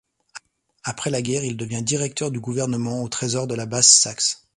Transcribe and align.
Après 0.83 1.11
la 1.11 1.21
guerre, 1.21 1.43
il 1.43 1.55
devient 1.55 1.83
directeur 1.83 2.31
du 2.31 2.39
gouvernement 2.39 3.03
au 3.03 3.07
Trésor 3.07 3.45
de 3.45 3.53
la 3.53 3.67
Basse-Saxe. 3.67 4.47